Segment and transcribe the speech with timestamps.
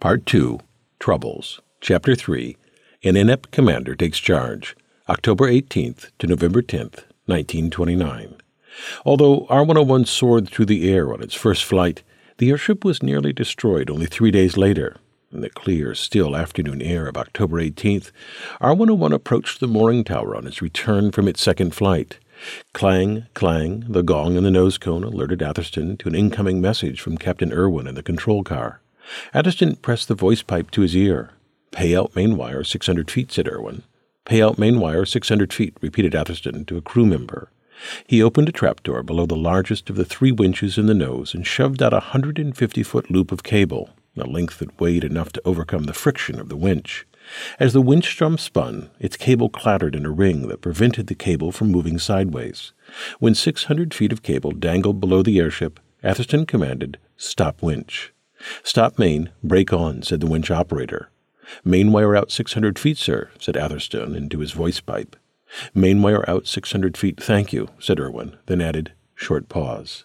[0.00, 0.60] Part 2
[1.00, 2.56] Troubles, Chapter 3
[3.02, 4.76] An inept commander takes charge,
[5.08, 8.36] October 18th to November 10th, 1929.
[9.04, 12.04] Although R 101 soared through the air on its first flight,
[12.36, 14.98] the airship was nearly destroyed only three days later.
[15.32, 18.12] In the clear, still afternoon air of October 18th,
[18.60, 22.20] R 101 approached the mooring tower on its return from its second flight.
[22.72, 27.18] Clang, clang, the gong in the nose cone alerted Atherstone to an incoming message from
[27.18, 28.80] Captain Irwin in the control car.
[29.32, 31.30] Atherstone pressed the voice pipe to his ear.
[31.70, 33.82] Pay out main wire 600 feet, said Irwin.
[34.24, 37.50] Pay out main wire 600 feet, repeated Atherstone to a crew member.
[38.06, 41.46] He opened a trapdoor below the largest of the three winches in the nose and
[41.46, 45.84] shoved out a 150 foot loop of cable, a length that weighed enough to overcome
[45.84, 47.06] the friction of the winch.
[47.60, 51.52] As the winch drum spun, its cable clattered in a ring that prevented the cable
[51.52, 52.72] from moving sideways.
[53.18, 58.12] When 600 feet of cable dangled below the airship, Atherstone commanded, Stop winch.
[58.62, 61.10] Stop main, brake on, said the winch operator.
[61.64, 65.16] Main wire out 600 feet, sir, said Atherstone into his voice pipe.
[65.74, 70.04] Main wire out 600 feet, thank you, said Irwin, then added, short pause.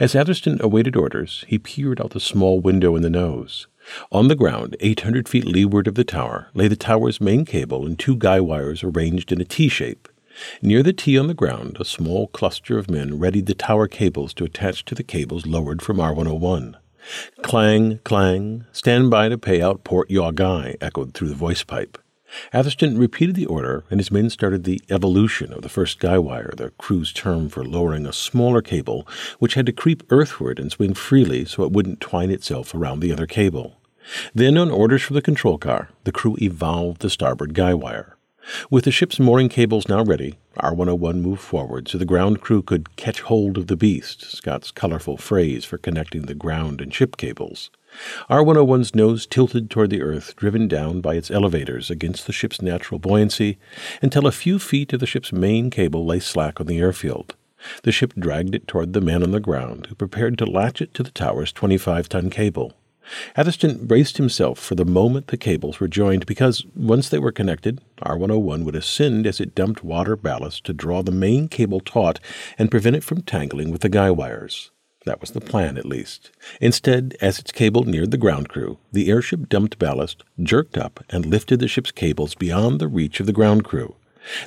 [0.00, 3.66] As Atherstone awaited orders, he peered out the small window in the nose.
[4.10, 7.98] On the ground, 800 feet leeward of the tower, lay the tower's main cable and
[7.98, 10.08] two guy wires arranged in a T shape.
[10.62, 14.32] Near the T on the ground, a small cluster of men readied the tower cables
[14.34, 16.76] to attach to the cables lowered from R 101.
[17.42, 21.98] Clang, clang, stand by to pay out port yaw guy, echoed through the voice pipe.
[22.52, 26.52] Atherstone repeated the order, and his men started the evolution of the first guy wire,
[26.56, 30.92] the crew's term for lowering a smaller cable which had to creep earthward and swing
[30.92, 33.80] freely so it wouldn't twine itself around the other cable.
[34.34, 38.17] Then, on orders from the control car, the crew evolved the starboard guy wire.
[38.70, 42.62] With the ship's mooring cables now ready, R 101 moved forward so the ground crew
[42.62, 47.16] could catch hold of the beast, Scott's colorful phrase for connecting the ground and ship
[47.16, 47.70] cables.
[48.28, 52.62] R 101's nose tilted toward the earth, driven down by its elevators against the ship's
[52.62, 53.58] natural buoyancy,
[54.02, 57.34] until a few feet of the ship's main cable lay slack on the airfield.
[57.82, 60.94] The ship dragged it toward the men on the ground, who prepared to latch it
[60.94, 62.74] to the tower's 25 ton cable.
[63.36, 67.80] Atherstone braced himself for the moment the cables were joined because, once they were connected,
[68.02, 72.20] R101 would ascend as it dumped water ballast to draw the main cable taut
[72.58, 74.70] and prevent it from tangling with the guy wires.
[75.04, 76.30] That was the plan, at least.
[76.60, 81.24] Instead, as its cable neared the ground crew, the airship dumped ballast, jerked up, and
[81.24, 83.94] lifted the ship's cables beyond the reach of the ground crew.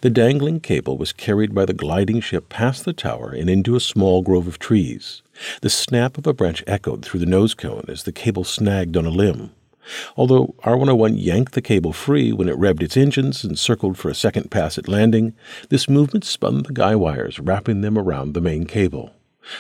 [0.01, 3.79] The dangling cable was carried by the gliding ship past the tower and into a
[3.79, 5.21] small grove of trees.
[5.61, 9.05] The snap of a branch echoed through the nose cone as the cable snagged on
[9.05, 9.51] a limb.
[10.15, 14.09] Although R 101 yanked the cable free when it revved its engines and circled for
[14.09, 15.33] a second pass at landing,
[15.69, 19.13] this movement spun the guy wires, wrapping them around the main cable.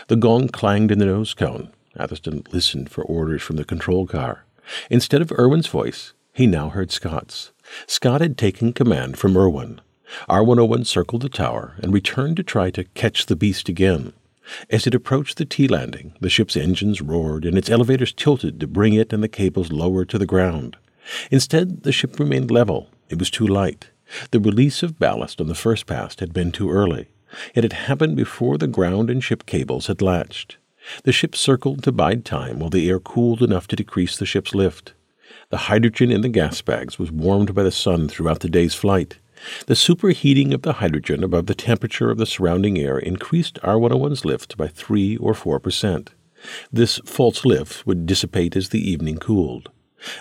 [0.07, 1.71] The gong clanged in the nose cone.
[1.97, 4.45] Atherstone listened for orders from the control car.
[4.89, 7.51] Instead of Irwin's voice, he now heard Scott's.
[7.87, 9.81] Scott had taken command from Irwin.
[10.27, 14.13] R 101 circled the tower and returned to try to catch the beast again.
[14.69, 18.67] As it approached the T landing, the ship's engines roared and its elevators tilted to
[18.67, 20.77] bring it and the cables lower to the ground.
[21.29, 22.89] Instead, the ship remained level.
[23.09, 23.89] It was too light.
[24.31, 27.07] The release of ballast on the first pass had been too early.
[27.55, 30.57] It had happened before the ground and ship cables had latched.
[31.03, 34.53] The ship circled to bide time while the air cooled enough to decrease the ship's
[34.53, 34.93] lift.
[35.49, 39.19] The hydrogen in the gas bags was warmed by the sun throughout the day's flight.
[39.67, 44.57] The superheating of the hydrogen above the temperature of the surrounding air increased R101's lift
[44.57, 46.11] by 3 or 4 percent.
[46.71, 49.69] This false lift would dissipate as the evening cooled.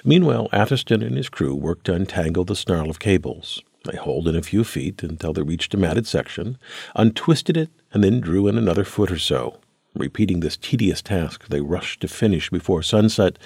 [0.05, 3.63] Meanwhile, Atherstone and his crew worked to untangle the snarl of cables.
[3.85, 6.59] They hauled in a few feet until they reached a matted section,
[6.95, 9.59] untwisted it, and then drew in another foot or so.
[9.95, 13.39] Repeating this tedious task, they rushed to finish before sunset,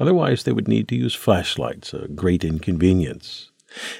[0.00, 3.50] otherwise, they would need to use flashlights, a great inconvenience.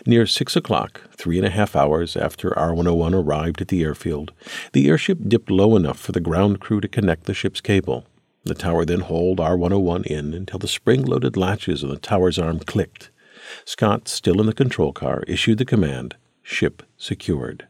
[0.06, 4.32] Near six o'clock, three and a half hours after R 101 arrived at the airfield,
[4.72, 8.04] the airship dipped low enough for the ground crew to connect the ship's cable.
[8.42, 12.40] The tower then hauled R 101 in until the spring loaded latches on the tower's
[12.40, 13.10] arm clicked.
[13.64, 17.68] Scott, still in the control car, issued the command Ship secured.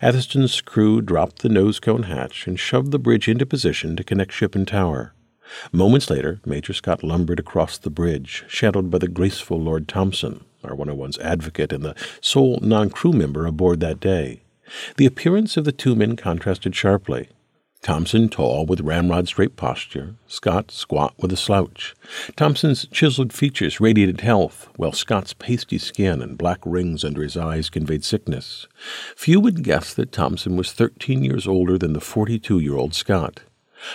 [0.00, 4.30] Atherstone's crew dropped the nose cone hatch and shoved the bridge into position to connect
[4.30, 5.14] ship and tower.
[5.72, 10.76] Moments later, Major Scott lumbered across the bridge, shadowed by the graceful Lord Thomson, R
[10.76, 14.42] 101's advocate and the sole non crew member aboard that day.
[14.96, 17.28] The appearance of the two men contrasted sharply.
[17.84, 21.94] Thomson tall with ramrod straight posture, Scott squat with a slouch.
[22.34, 27.68] Thomson's chiseled features radiated health, while Scott's pasty skin and black rings under his eyes
[27.68, 28.66] conveyed sickness.
[29.16, 32.94] Few would guess that Thomson was thirteen years older than the forty two year old
[32.94, 33.40] Scott.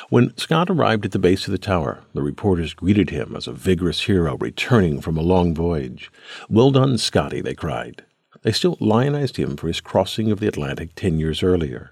[0.10, 3.54] When Scott arrived at the base of the tower, the reporters greeted him as a
[3.54, 6.12] vigorous hero returning from a long voyage.
[6.50, 8.04] Well done, Scotty, they cried.
[8.42, 11.92] They still lionized him for his crossing of the Atlantic ten years earlier.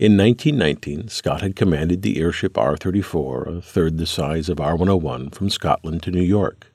[0.00, 4.74] In 1919, Scott had commanded the airship R 34, a third the size of R
[4.76, 6.72] 101, from Scotland to New York.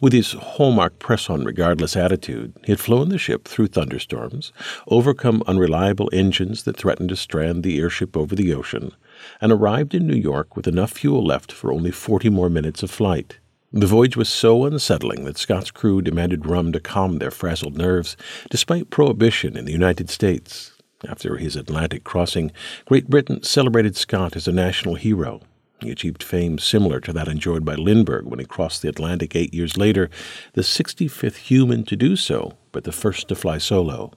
[0.00, 4.52] With his hallmark press on regardless attitude, he had flown the ship through thunderstorms,
[4.86, 8.92] overcome unreliable engines that threatened to strand the airship over the ocean,
[9.40, 12.90] and arrived in New York with enough fuel left for only 40 more minutes of
[12.90, 13.38] flight.
[13.72, 18.16] The voyage was so unsettling that Scott's crew demanded rum to calm their frazzled nerves,
[18.48, 20.72] despite prohibition in the United States.
[21.08, 22.52] After his Atlantic crossing,
[22.86, 25.40] Great Britain celebrated Scott as a national hero.
[25.80, 29.52] He achieved fame similar to that enjoyed by Lindbergh when he crossed the Atlantic eight
[29.52, 30.08] years later,
[30.52, 34.12] the 65th human to do so, but the first to fly solo.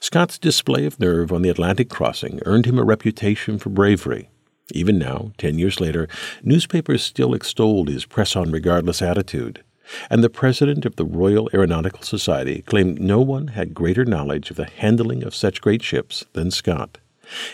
[0.00, 4.30] Scott's display of nerve on the Atlantic crossing earned him a reputation for bravery.
[4.72, 6.08] Even now, ten years later,
[6.42, 9.62] newspapers still extolled his press on regardless attitude,
[10.10, 14.56] and the president of the Royal Aeronautical Society claimed no one had greater knowledge of
[14.56, 16.98] the handling of such great ships than Scott.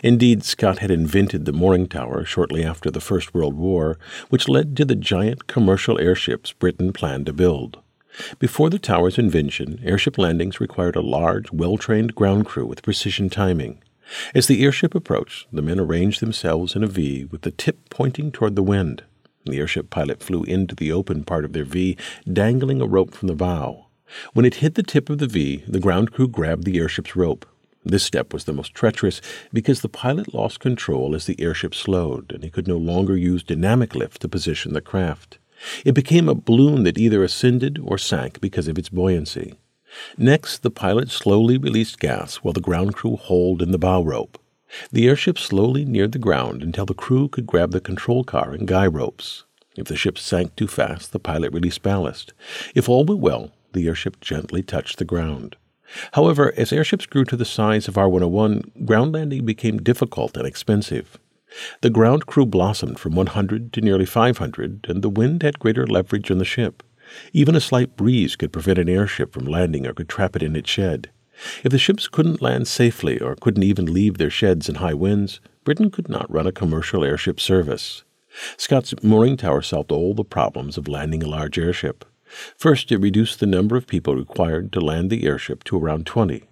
[0.03, 3.99] Indeed, Scott had invented the mooring tower shortly after the First World War,
[4.29, 7.79] which led to the giant commercial airships Britain planned to build.
[8.39, 13.31] Before the tower's invention, airship landings required a large, well trained ground crew with precision
[13.31, 13.83] timing.
[14.35, 18.33] As the airship approached, the men arranged themselves in a V with the tip pointing
[18.33, 19.05] toward the wind.
[19.45, 21.97] The airship pilot flew into the open part of their V,
[22.31, 23.87] dangling a rope from the bow.
[24.35, 27.47] When it hit the tip of the V, the ground crew grabbed the airship's rope.
[27.85, 29.21] This step was the most treacherous
[29.53, 33.43] because the pilot lost control as the airship slowed, and he could no longer use
[33.43, 35.39] dynamic lift to position the craft.
[35.85, 39.55] It became a balloon that either ascended or sank because of its buoyancy.
[40.17, 44.39] Next, the pilot slowly released gas while the ground crew hauled in the bow rope.
[44.91, 48.67] The airship slowly neared the ground until the crew could grab the control car and
[48.67, 49.45] guy ropes.
[49.77, 52.33] If the ship sank too fast, the pilot released ballast.
[52.75, 55.57] If all went well, the airship gently touched the ground.
[56.13, 60.47] However, as airships grew to the size of R 101, ground landing became difficult and
[60.47, 61.19] expensive.
[61.83, 66.31] The ground crew blossomed from 100 to nearly 500, and the wind had greater leverage
[66.31, 66.83] on the ship.
[67.33, 70.57] Even a slight breeze could prevent an airship from landing or could trap it in
[70.57, 71.11] its shed.
[71.65, 75.41] If the ships couldn't land safely or couldn't even leave their sheds in high winds,
[75.65, 78.05] Britain could not run a commercial airship service.
[78.57, 82.05] Scott's mooring tower solved all the problems of landing a large airship.
[82.57, 86.45] First, it reduced the number of people required to land the airship to around 20.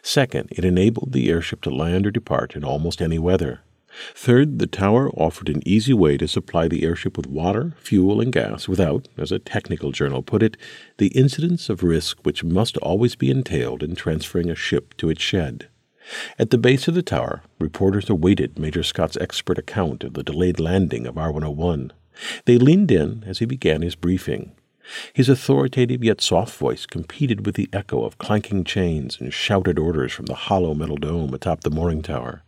[0.00, 3.60] Second, it enabled the airship to land or depart in almost any weather.
[4.14, 8.32] Third, the tower offered an easy way to supply the airship with water, fuel, and
[8.32, 10.56] gas without, as a technical journal put it,
[10.98, 15.22] the incidence of risk which must always be entailed in transferring a ship to its
[15.22, 15.68] shed.
[16.38, 20.60] At the base of the tower, reporters awaited Major Scott's expert account of the delayed
[20.60, 21.92] landing of R 101.
[22.44, 24.52] They leaned in as he began his briefing.
[25.14, 30.12] His authoritative yet soft voice competed with the echo of clanking chains and shouted orders
[30.12, 32.43] from the hollow metal dome atop the mooring tower.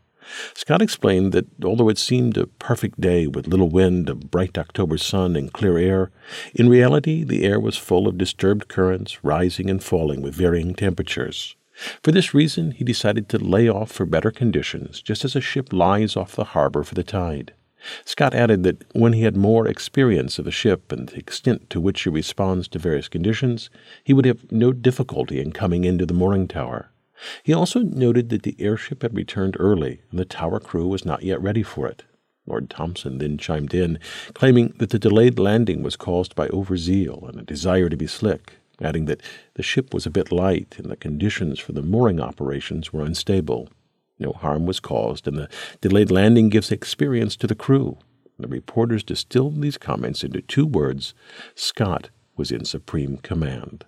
[0.55, 4.99] Scott explained that although it seemed a perfect day with little wind, a bright October
[4.99, 6.11] sun, and clear air,
[6.55, 11.57] in reality the air was full of disturbed currents rising and falling with varying temperatures.
[12.03, 15.73] For this reason, he decided to lay off for better conditions, just as a ship
[15.73, 17.53] lies off the harbor for the tide.
[18.05, 21.81] Scott added that when he had more experience of a ship and the extent to
[21.81, 23.71] which she responds to various conditions,
[24.03, 26.91] he would have no difficulty in coming into the mooring tower.
[27.43, 31.23] He also noted that the airship had returned early and the tower crew was not
[31.23, 32.05] yet ready for it.
[32.47, 33.99] Lord Thomson then chimed in,
[34.35, 38.55] claiming that the delayed landing was caused by overzeal and a desire to be slick,
[38.81, 39.23] adding that
[39.55, 43.69] the ship was a bit light and the conditions for the mooring operations were unstable.
[44.19, 45.49] No harm was caused, and the
[45.81, 47.99] delayed landing gives experience to the crew.
[48.39, 51.15] The reporters distilled these comments into two words
[51.55, 53.85] Scott was in supreme command.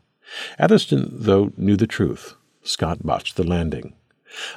[0.58, 2.34] Atherstone, though, knew the truth.
[2.68, 3.94] Scott botched the landing.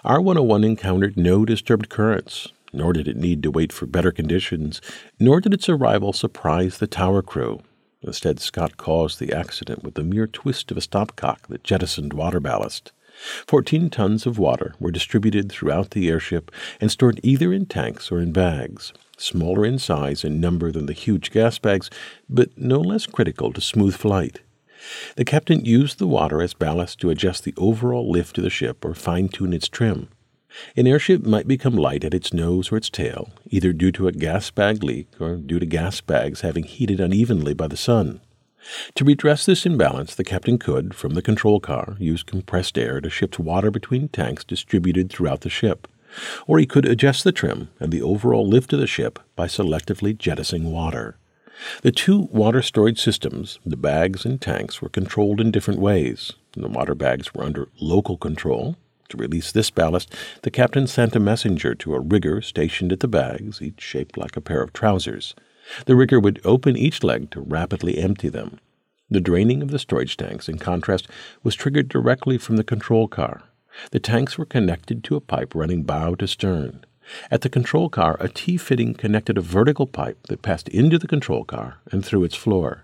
[0.03, 4.81] R 101 encountered no disturbed currents, nor did it need to wait for better conditions,
[5.17, 7.61] nor did its arrival surprise the tower crew.
[8.01, 12.41] Instead, Scott caused the accident with the mere twist of a stopcock that jettisoned water
[12.41, 12.91] ballast.
[13.47, 16.51] Fourteen tons of water were distributed throughout the airship
[16.81, 20.91] and stored either in tanks or in bags, smaller in size and number than the
[20.91, 21.89] huge gas bags,
[22.27, 24.41] but no less critical to smooth flight.
[25.15, 28.83] The captain used the water as ballast to adjust the overall lift of the ship
[28.83, 30.09] or fine tune its trim.
[30.75, 34.11] An airship might become light at its nose or its tail, either due to a
[34.11, 38.21] gas bag leak or due to gas bags having heated unevenly by the sun.
[38.95, 43.09] To redress this imbalance, the captain could, from the control car, use compressed air to
[43.09, 45.87] shift water between tanks distributed throughout the ship.
[46.47, 50.17] or he could adjust the trim and the overall lift of the ship by selectively
[50.17, 51.17] jettisoning water.
[51.81, 56.33] The two water storage systems, the bags and tanks, were controlled in different ways.
[56.53, 58.75] The water bags were under local control.
[59.09, 60.13] To release this ballast,
[60.43, 64.37] the captain sent a messenger to a rigger stationed at the bags, each shaped like
[64.37, 65.35] a pair of trousers.
[65.85, 68.59] The rigger would open each leg to rapidly empty them.
[69.09, 71.07] The draining of the storage tanks, in contrast,
[71.43, 73.43] was triggered directly from the control car.
[73.91, 76.85] The tanks were connected to a pipe running bow to stern.
[77.29, 81.07] At the control car, a T fitting connected a vertical pipe that passed into the
[81.07, 82.83] control car and through its floor.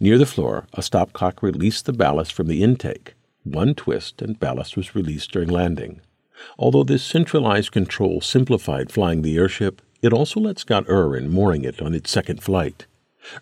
[0.00, 3.14] Near the floor, a stopcock released the ballast from the intake.
[3.44, 6.00] One twist and ballast was released during landing.
[6.58, 11.80] Although this centralized control simplified flying the airship, it also let Scott Irwin mooring it
[11.82, 12.86] on its second flight.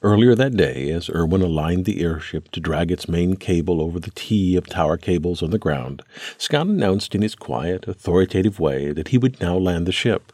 [0.03, 4.11] Earlier that day, as Irwin aligned the airship to drag its main cable over the
[4.11, 6.03] T of tower cables on the ground,
[6.37, 10.33] Scott announced in his quiet, authoritative way that he would now land the ship.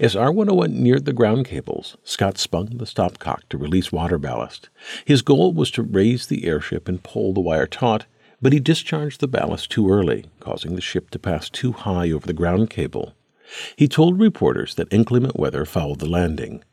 [0.00, 4.68] As R101 neared the ground cables, Scott spun the stopcock to release water ballast.
[5.04, 8.06] His goal was to raise the airship and pull the wire taut,
[8.42, 12.26] but he discharged the ballast too early, causing the ship to pass too high over
[12.26, 13.14] the ground cable.
[13.76, 16.64] He told reporters that inclement weather fouled the landing.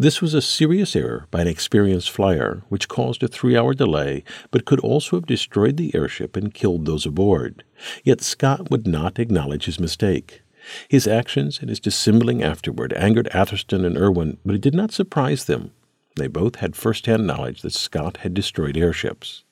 [0.00, 4.24] This was a serious error by an experienced flyer, which caused a three hour delay,
[4.50, 7.64] but could also have destroyed the airship and killed those aboard.
[8.02, 10.40] Yet Scott would not acknowledge his mistake.
[10.88, 15.44] His actions and his dissembling afterward angered Atherstone and Irwin, but it did not surprise
[15.44, 15.72] them.
[16.16, 19.44] They both had first hand knowledge that Scott had destroyed airships.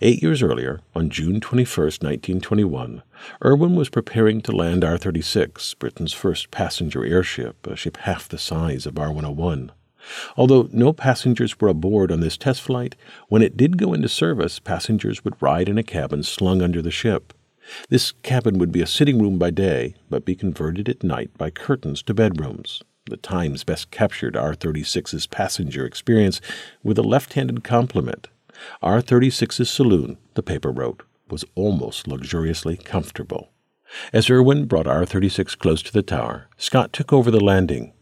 [0.00, 3.02] Eight years earlier, on June 21, 1921,
[3.44, 8.38] Irwin was preparing to land R 36, Britain's first passenger airship, a ship half the
[8.38, 9.72] size of R 101.
[10.36, 12.96] Although no passengers were aboard on this test flight,
[13.28, 16.90] when it did go into service, passengers would ride in a cabin slung under the
[16.90, 17.32] ship.
[17.88, 21.50] This cabin would be a sitting room by day, but be converted at night by
[21.50, 22.82] curtains to bedrooms.
[23.06, 26.40] The Times best captured R 36's passenger experience
[26.82, 28.28] with a left handed compliment.
[28.82, 33.50] R 36's saloon, the paper wrote, was almost luxuriously comfortable.
[34.12, 37.92] As Irwin brought R 36 close to the tower, Scott took over the landing.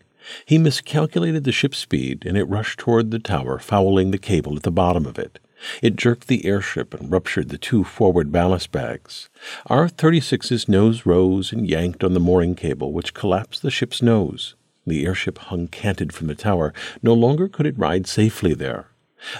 [0.45, 4.63] He miscalculated the ship's speed, and it rushed toward the tower, fouling the cable at
[4.63, 5.39] the bottom of it.
[5.83, 9.29] It jerked the airship and ruptured the two forward ballast bags.
[9.67, 14.55] R 36's nose rose and yanked on the mooring cable, which collapsed the ship's nose.
[14.87, 16.73] The airship hung canted from the tower.
[17.03, 18.89] No longer could it ride safely there.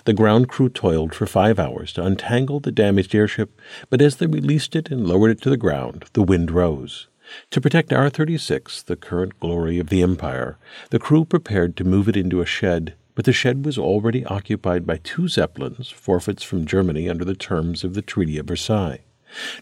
[0.05, 3.59] The ground crew toiled for five hours to untangle the damaged airship,
[3.91, 7.07] but as they released it and lowered it to the ground, the wind rose.
[7.51, 10.59] To protect R 36, the current glory of the Empire,
[10.91, 14.87] the crew prepared to move it into a shed, but the shed was already occupied
[14.87, 19.01] by two Zeppelins, forfeits from Germany under the terms of the Treaty of Versailles.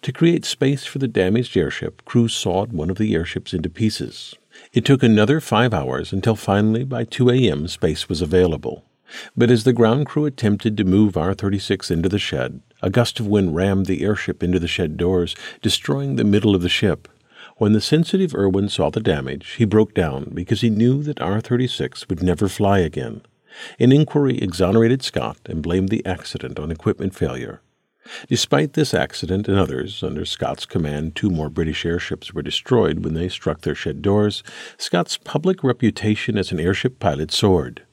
[0.02, 4.34] To create space for the damaged airship, crews sawed one of the airships into pieces.
[4.72, 8.84] It took another five hours until finally, by 2 a.m., space was available.
[9.36, 13.20] But as the ground crew attempted to move R 36 into the shed, a gust
[13.20, 17.08] of wind rammed the airship into the shed doors, destroying the middle of the ship.
[17.58, 21.40] When the sensitive Irwin saw the damage, he broke down because he knew that R
[21.40, 23.22] 36 would never fly again.
[23.78, 27.62] An inquiry exonerated Scott and blamed the accident on equipment failure.
[28.28, 33.14] Despite this accident and others, under Scott's command, two more British airships were destroyed when
[33.14, 34.42] they struck their shed doors.
[34.76, 37.84] Scott's public reputation as an airship pilot soared.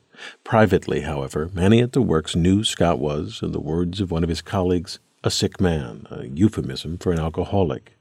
[0.44, 4.30] Privately, however, many at the works knew Scott was, in the words of one of
[4.30, 7.93] his colleagues, a sick man, a euphemism for an alcoholic.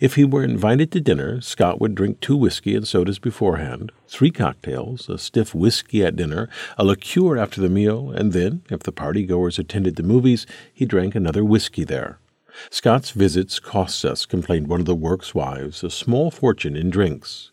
[0.00, 4.30] If he were invited to dinner, Scott would drink two whiskey and sodas beforehand, three
[4.30, 8.92] cocktails, a stiff whiskey at dinner, a liqueur after the meal, and then, if the
[8.92, 12.18] party goers attended the movies, he drank another whiskey there.
[12.70, 17.50] Scott's visits cost us, complained one of the work's wives, a small fortune in drinks.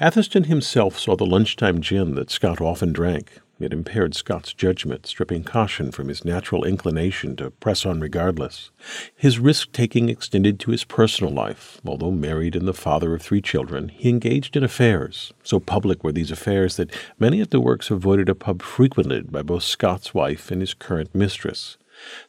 [0.00, 3.40] Atherstone himself saw the lunchtime gin that Scott often drank.
[3.60, 8.70] It impaired Scott's judgment, stripping caution from his natural inclination to press on regardless.
[9.14, 11.78] His risk taking extended to his personal life.
[11.84, 15.34] Although married and the father of three children, he engaged in affairs.
[15.44, 19.42] So public were these affairs that many at the works avoided a pub frequented by
[19.42, 21.76] both Scott's wife and his current mistress.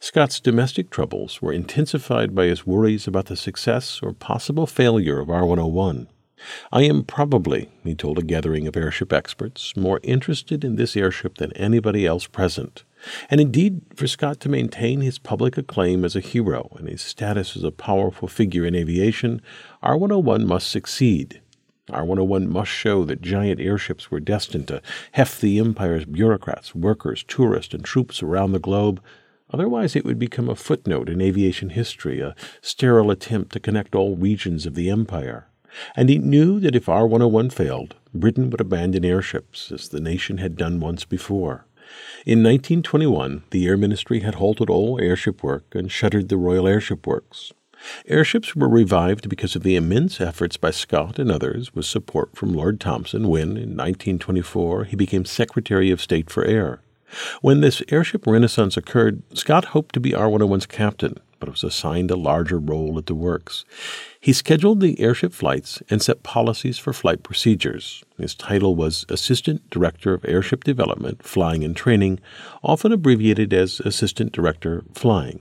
[0.00, 5.30] Scott's domestic troubles were intensified by his worries about the success or possible failure of
[5.30, 6.08] R 101.
[6.70, 11.38] I am probably, he told a gathering of airship experts, more interested in this airship
[11.38, 12.84] than anybody else present.
[13.30, 17.56] And indeed, for Scott to maintain his public acclaim as a hero and his status
[17.56, 19.42] as a powerful figure in aviation,
[19.82, 21.40] R 101 must succeed.
[21.90, 24.80] R 101 must show that giant airships were destined to
[25.12, 29.02] heft the Empire's bureaucrats, workers, tourists, and troops around the globe.
[29.50, 34.16] Otherwise, it would become a footnote in aviation history, a sterile attempt to connect all
[34.16, 35.48] regions of the Empire.
[35.96, 40.38] And he knew that if R 101 failed, Britain would abandon airships, as the nation
[40.38, 41.66] had done once before.
[42.24, 47.06] In 1921, the Air Ministry had halted all airship work and shuttered the Royal Airship
[47.06, 47.52] Works.
[48.06, 52.54] Airships were revived because of the immense efforts by Scott and others, with support from
[52.54, 56.80] Lord Thomson when, in 1924, he became Secretary of State for Air.
[57.40, 62.08] When this airship renaissance occurred, Scott hoped to be R 101's captain, but was assigned
[62.08, 63.64] a larger role at the works.
[64.20, 68.04] He scheduled the airship flights and set policies for flight procedures.
[68.16, 72.20] His title was Assistant Director of Airship Development, Flying and Training,
[72.62, 75.40] often abbreviated as Assistant Director Flying.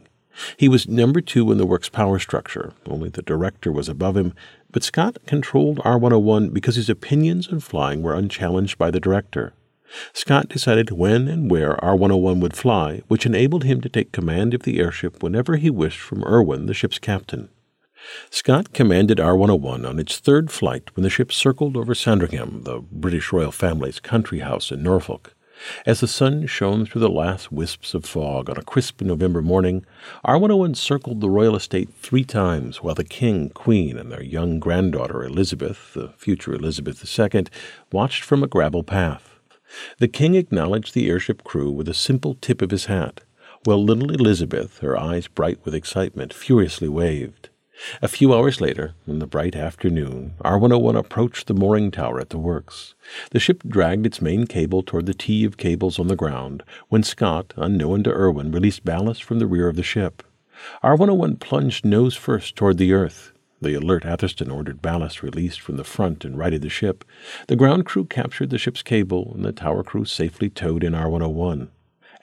[0.57, 4.33] He was number two in the work's power structure, only the director was above him,
[4.71, 9.53] but Scott controlled R 101 because his opinions on flying were unchallenged by the director.
[10.13, 14.53] Scott decided when and where R 101 would fly, which enabled him to take command
[14.53, 17.49] of the airship whenever he wished from Irwin, the ship's captain.
[18.29, 22.79] Scott commanded R 101 on its third flight when the ship circled over Sandringham, the
[22.91, 25.35] British royal family's country house in Norfolk.
[25.85, 29.85] As the sun shone through the last wisps of fog on a crisp November morning,
[30.23, 34.59] R 101 circled the royal estate three times while the king, queen, and their young
[34.59, 37.45] granddaughter Elizabeth, the future Elizabeth II,
[37.91, 39.30] watched from a gravel path.
[39.99, 43.21] The king acknowledged the airship crew with a simple tip of his hat,
[43.63, 47.49] while little Elizabeth, her eyes bright with excitement, furiously waved.
[48.01, 52.29] A few hours later, in the bright afternoon, R 101 approached the mooring tower at
[52.29, 52.93] the works.
[53.31, 57.01] The ship dragged its main cable toward the T of cables on the ground when
[57.01, 60.21] Scott, unknown to Irwin, released ballast from the rear of the ship.
[60.83, 63.33] R 101 plunged nose first toward the earth.
[63.61, 67.05] The alert Atherstone ordered ballast released from the front and righted the ship.
[67.47, 71.07] The ground crew captured the ship's cable, and the tower crew safely towed in R
[71.07, 71.69] 101.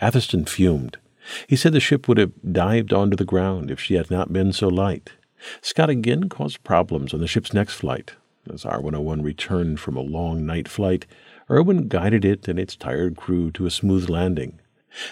[0.00, 0.98] Atherstone fumed.
[1.46, 4.52] He said the ship would have dived onto the ground if she had not been
[4.52, 5.12] so light.
[5.60, 8.14] Scott again caused problems on the ship's next flight.
[8.52, 11.06] As R 101 returned from a long night flight,
[11.48, 14.58] Irwin guided it and its tired crew to a smooth landing.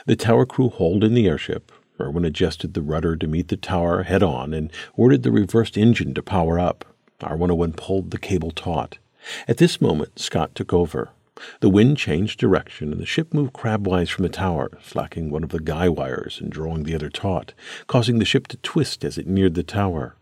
[0.06, 1.71] The tower crew hauled in the airship.
[2.00, 6.15] Irwin adjusted the rudder to meet the tower head on and ordered the reversed engine
[6.15, 6.85] to power up.
[7.21, 8.99] R 101 pulled the cable taut.
[9.49, 11.11] At this moment, Scott took over.
[11.61, 15.50] The wind changed direction, and the ship moved crabwise from the tower, slacking one of
[15.50, 17.52] the guy wires and drawing the other taut,
[17.87, 20.17] causing the ship to twist as it neared the tower.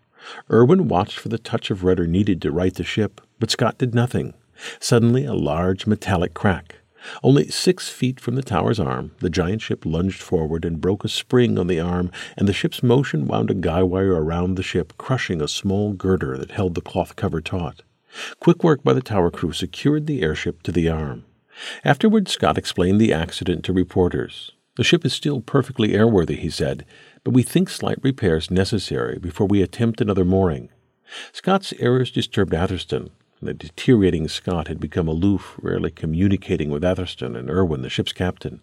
[0.50, 3.94] Irwin watched for the touch of rudder needed to right the ship, but Scott did
[3.94, 4.34] nothing.
[4.80, 6.76] Suddenly, a large metallic crack.
[7.22, 11.08] Only six feet from the tower's arm, the giant ship lunged forward and broke a
[11.08, 14.94] spring on the arm, and the ship's motion wound a guy wire around the ship,
[14.98, 17.82] crushing a small girder that held the cloth cover taut.
[18.40, 21.24] Quick work by the tower crew secured the airship to the arm.
[21.84, 24.52] Afterward, Scott explained the accident to reporters.
[24.76, 26.84] The ship is still perfectly airworthy, he said,
[27.22, 30.68] but we think slight repairs necessary before we attempt another mooring.
[31.32, 33.10] Scott's errors disturbed Atherstone.
[33.44, 38.62] The deteriorating Scott had become aloof, rarely communicating with Atherstone and Irwin, the ship's captain.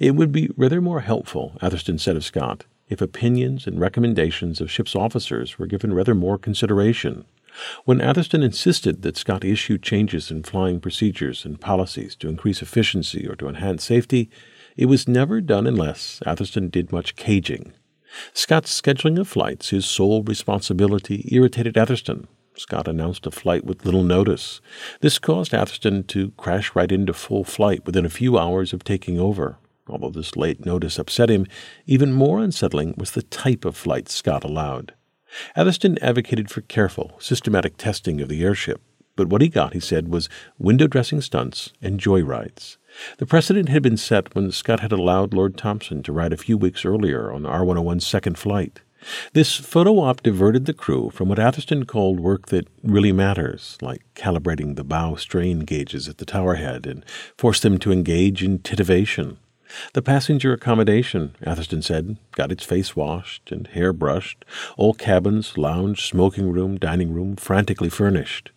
[0.00, 4.72] It would be rather more helpful, Atherstone said of Scott, if opinions and recommendations of
[4.72, 7.26] ship's officers were given rather more consideration.
[7.84, 13.24] When Atherstone insisted that Scott issue changes in flying procedures and policies to increase efficiency
[13.24, 14.30] or to enhance safety,
[14.76, 17.72] it was never done unless Atherstone did much caging.
[18.32, 22.26] Scott's scheduling of flights, his sole responsibility, irritated Atherstone.
[22.58, 24.60] Scott announced a flight with little notice.
[25.00, 29.18] This caused Atherstone to crash right into full flight within a few hours of taking
[29.18, 29.58] over.
[29.88, 31.46] Although this late notice upset him,
[31.86, 34.92] even more unsettling was the type of flight Scott allowed.
[35.56, 38.80] Atherstone advocated for careful, systematic testing of the airship,
[39.18, 42.76] but what he got, he said, was window dressing stunts and joyrides.
[43.18, 46.56] The precedent had been set when Scott had allowed Lord Thomson to ride a few
[46.56, 48.80] weeks earlier on R 101's second flight.
[49.32, 54.02] This photo op diverted the crew from what Atherstone called work that really matters, like
[54.14, 57.04] calibrating the bow strain gauges at the tower head, and
[57.36, 59.36] forced them to engage in titivation.
[59.92, 64.44] The passenger accommodation, Atherstone said, got its face washed and hair brushed,
[64.76, 68.50] all cabins, lounge, smoking room, dining room frantically furnished.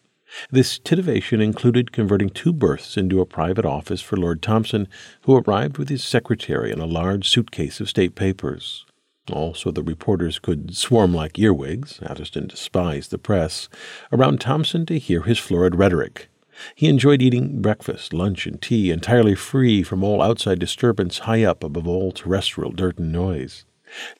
[0.49, 4.87] This titivation included converting two berths into a private office for Lord Thomson,
[5.23, 8.85] who arrived with his secretary and a large suitcase of state papers.
[9.31, 13.69] Also, the reporters could swarm like earwigs, Atherstone despised the press,
[14.11, 16.29] around Thomson to hear his florid rhetoric.
[16.75, 21.63] He enjoyed eating breakfast, lunch, and tea entirely free from all outside disturbance high up
[21.63, 23.65] above all terrestrial dirt and noise.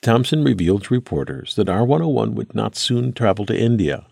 [0.00, 4.06] Thomson revealed to reporters that R 101 would not soon travel to India.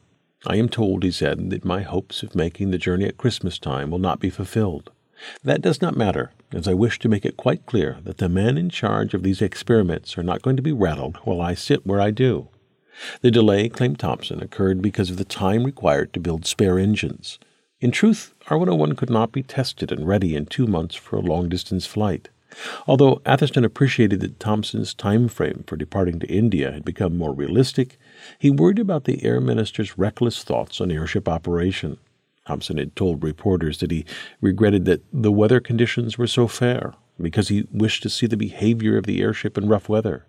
[0.47, 3.91] I am told, he said, that my hopes of making the journey at Christmas time
[3.91, 4.91] will not be fulfilled.
[5.45, 8.59] That does not matter, as I wish to make it quite clear that the men
[8.59, 12.01] in charge of these experiments are not going to be rattled while I sit where
[12.01, 12.49] I do.
[13.21, 17.39] The delay, claimed Thomson, occurred because of the time required to build spare engines.
[17.81, 21.21] In truth, R 101 could not be tested and ready in two months for a
[21.21, 22.29] long distance flight.
[22.87, 27.97] Although Atherstone appreciated that Thomson's time frame for departing to India had become more realistic,
[28.39, 31.99] he worried about the Air Minister's reckless thoughts on airship operation.
[32.51, 34.05] Thomson had told reporters that he
[34.41, 38.99] regretted that the weather conditions were so fair because he wished to see the behavior
[38.99, 40.27] of the airship in rough weather.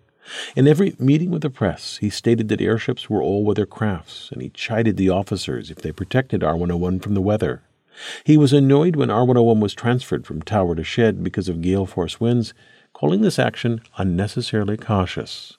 [0.54, 4.40] In every meeting with the press, he stated that airships were all weather crafts, and
[4.40, 7.62] he chided the officers if they protected R 101 from the weather.
[8.22, 11.86] He was annoyed when R 101 was transferred from tower to shed because of gale
[11.86, 12.54] force winds,
[12.92, 15.58] calling this action unnecessarily cautious.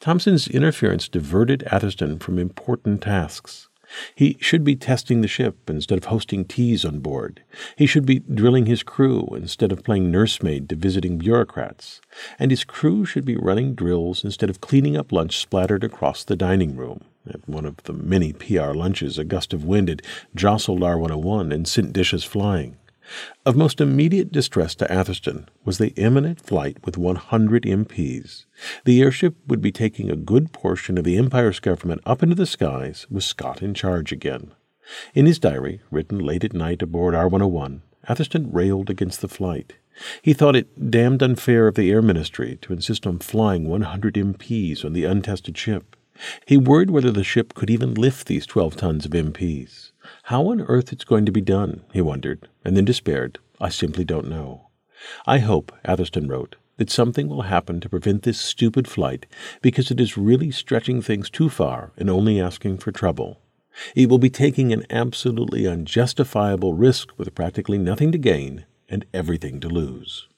[0.00, 3.67] Thomson's interference diverted Atherstone from important tasks.
[4.14, 7.42] He should be testing the ship instead of hosting teas on board.
[7.76, 12.00] He should be drilling his crew instead of playing nursemaid to visiting bureaucrats.
[12.38, 16.36] And his crew should be running drills instead of cleaning up lunch splattered across the
[16.36, 17.04] dining room.
[17.28, 20.02] At one of the many PR lunches, a gust of wind had
[20.34, 22.77] jostled R 101 and sent dishes flying.
[23.46, 28.44] Of most immediate distress to Atherstone was the imminent flight with 100 MPs.
[28.84, 32.46] The airship would be taking a good portion of the Empire's government up into the
[32.46, 34.52] skies with Scott in charge again.
[35.14, 39.74] In his diary, written late at night aboard R 101, Atherstone railed against the flight.
[40.22, 44.84] He thought it damned unfair of the Air Ministry to insist on flying 100 MPs
[44.84, 45.96] on the untested ship.
[46.46, 49.87] He worried whether the ship could even lift these 12 tons of MPs.
[50.24, 53.38] How on earth it's going to be done, he wondered, and then despaired.
[53.60, 54.68] I simply don't know.
[55.26, 59.26] I hope, Atherstone wrote, that something will happen to prevent this stupid flight
[59.62, 63.40] because it is really stretching things too far and only asking for trouble.
[63.94, 69.60] It will be taking an absolutely unjustifiable risk with practically nothing to gain and everything
[69.60, 70.28] to lose.